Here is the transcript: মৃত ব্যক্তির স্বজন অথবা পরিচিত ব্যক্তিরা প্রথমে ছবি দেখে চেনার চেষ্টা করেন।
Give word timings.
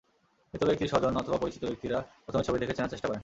মৃত 0.53 0.63
ব্যক্তির 0.63 0.87
স্বজন 0.87 1.13
অথবা 1.17 1.37
পরিচিত 1.37 1.63
ব্যক্তিরা 1.65 1.97
প্রথমে 2.25 2.45
ছবি 2.47 2.57
দেখে 2.59 2.75
চেনার 2.75 2.91
চেষ্টা 2.93 3.07
করেন। 3.07 3.19